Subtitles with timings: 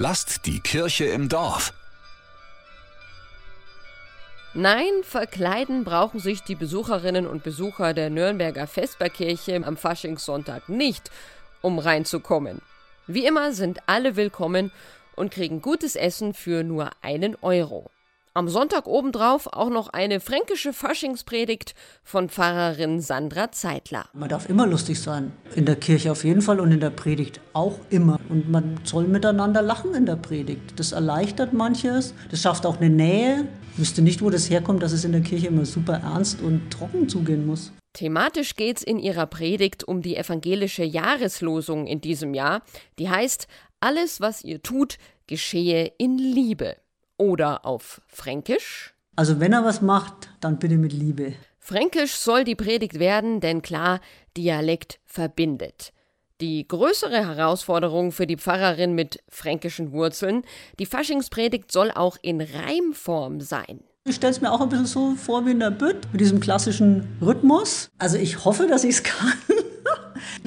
[0.00, 1.72] Lasst die Kirche im Dorf.
[4.54, 11.10] Nein, verkleiden brauchen sich die Besucherinnen und Besucher der Nürnberger Vesperkirche am Faschingssonntag nicht,
[11.62, 12.62] um reinzukommen.
[13.08, 14.70] Wie immer sind alle willkommen
[15.16, 17.90] und kriegen gutes Essen für nur einen Euro.
[18.38, 24.04] Am Sonntag obendrauf auch noch eine fränkische Faschingspredigt von Pfarrerin Sandra Zeitler.
[24.12, 25.32] Man darf immer lustig sein.
[25.56, 28.20] In der Kirche auf jeden Fall und in der Predigt auch immer.
[28.28, 30.78] Und man soll miteinander lachen in der Predigt.
[30.78, 32.14] Das erleichtert manches.
[32.30, 33.48] Das schafft auch eine Nähe.
[33.72, 36.70] Ich wüsste nicht, wo das herkommt, dass es in der Kirche immer super ernst und
[36.70, 37.72] trocken zugehen muss.
[37.92, 42.62] Thematisch geht's in ihrer Predigt um die evangelische Jahreslosung in diesem Jahr,
[43.00, 43.48] die heißt
[43.80, 46.76] Alles, was ihr tut, geschehe in Liebe.
[47.18, 48.94] Oder auf Fränkisch?
[49.16, 51.34] Also wenn er was macht, dann bitte mit Liebe.
[51.58, 54.00] Fränkisch soll die Predigt werden, denn klar,
[54.36, 55.92] Dialekt verbindet.
[56.40, 60.42] Die größere Herausforderung für die Pfarrerin mit fränkischen Wurzeln,
[60.78, 63.80] die Faschingspredigt soll auch in Reimform sein.
[64.04, 66.38] Ich stelle es mir auch ein bisschen so vor wie in der Bütt, mit diesem
[66.38, 67.90] klassischen Rhythmus.
[67.98, 69.34] Also ich hoffe, dass ich es kann.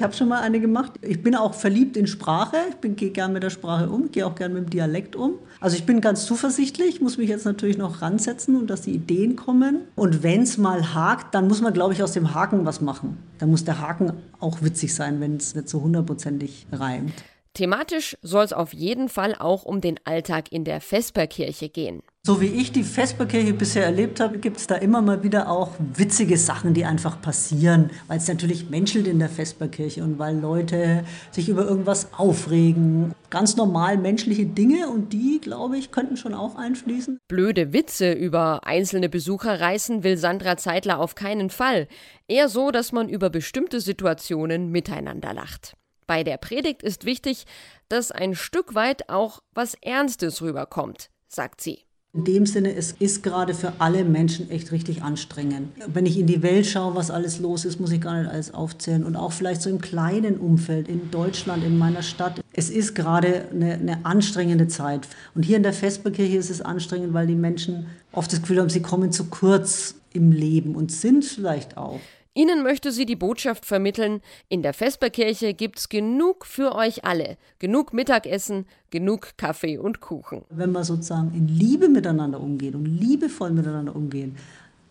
[0.00, 0.92] Ich habe schon mal eine gemacht.
[1.02, 2.56] Ich bin auch verliebt in Sprache.
[2.82, 5.34] Ich gehe gerne mit der Sprache um, gehe auch gerne mit dem Dialekt um.
[5.60, 9.36] Also ich bin ganz zuversichtlich, muss mich jetzt natürlich noch ransetzen und dass die Ideen
[9.36, 9.80] kommen.
[9.96, 13.18] Und wenn es mal hakt, dann muss man, glaube ich, aus dem Haken was machen.
[13.36, 17.12] Dann muss der Haken auch witzig sein, wenn es nicht so hundertprozentig reimt.
[17.60, 22.02] Thematisch soll es auf jeden Fall auch um den Alltag in der Vesperkirche gehen.
[22.22, 25.72] So wie ich die Vesperkirche bisher erlebt habe, gibt es da immer mal wieder auch
[25.78, 31.04] witzige Sachen, die einfach passieren, weil es natürlich menschelt in der Vesperkirche und weil Leute
[31.32, 33.14] sich über irgendwas aufregen.
[33.28, 37.18] Ganz normal menschliche Dinge und die, glaube ich, könnten schon auch einfließen.
[37.28, 41.88] Blöde Witze über einzelne Besucher reißen will Sandra Zeitler auf keinen Fall.
[42.26, 45.74] Eher so, dass man über bestimmte Situationen miteinander lacht.
[46.10, 47.44] Bei der Predigt ist wichtig,
[47.88, 51.84] dass ein Stück weit auch was Ernstes rüberkommt, sagt sie.
[52.12, 55.68] In dem Sinne, es ist gerade für alle Menschen echt richtig anstrengend.
[55.86, 58.52] Wenn ich in die Welt schaue, was alles los ist, muss ich gar nicht alles
[58.52, 59.04] aufzählen.
[59.04, 62.42] Und auch vielleicht so im kleinen Umfeld, in Deutschland, in meiner Stadt.
[62.52, 65.06] Es ist gerade eine, eine anstrengende Zeit.
[65.36, 68.68] Und hier in der Vesperkirche ist es anstrengend, weil die Menschen oft das Gefühl haben,
[68.68, 72.00] sie kommen zu kurz im Leben und sind vielleicht auch.
[72.32, 77.36] Ihnen möchte sie die Botschaft vermitteln, in der Vesperkirche gibt's genug für euch alle.
[77.58, 80.42] Genug Mittagessen, genug Kaffee und Kuchen.
[80.48, 84.36] Wenn wir sozusagen in Liebe miteinander umgehen und liebevoll miteinander umgehen,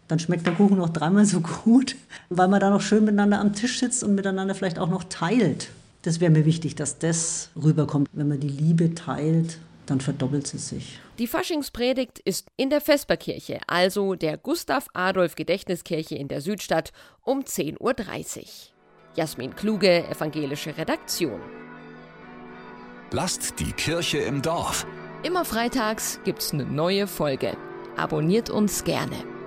[0.09, 1.95] dann schmeckt der Kuchen noch dreimal so gut,
[2.29, 5.69] weil man da noch schön miteinander am Tisch sitzt und miteinander vielleicht auch noch teilt.
[6.01, 10.57] Das wäre mir wichtig, dass das rüberkommt, wenn man die Liebe teilt dann verdoppelt sie
[10.57, 10.99] sich.
[11.17, 16.91] Die Faschingspredigt ist in der Vesperkirche, also der Gustav-Adolf-Gedächtniskirche in der Südstadt,
[17.23, 18.43] um 10.30 Uhr.
[19.15, 21.41] Jasmin Kluge, evangelische Redaktion.
[23.11, 24.85] Lasst die Kirche im Dorf.
[25.23, 27.57] Immer freitags gibt's eine neue Folge.
[27.97, 29.38] Abonniert uns gerne.